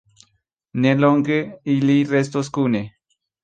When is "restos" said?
2.17-2.53